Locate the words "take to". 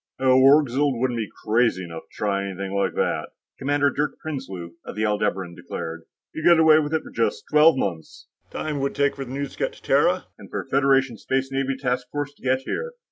8.95-9.19